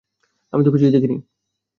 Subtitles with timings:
[0.53, 1.15] আমি তো কিছুই দেখিনি।